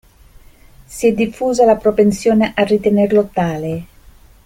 Si 0.87 1.05
è 1.07 1.13
diffusa 1.13 1.63
la 1.63 1.75
propensione 1.75 2.53
a 2.55 2.63
ritenerlo 2.63 3.29
tale. 3.31 3.85